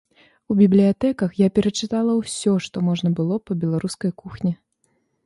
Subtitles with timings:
[0.53, 4.53] У бібліятэках я перачытала ўсё, што можна было па беларускай кухні.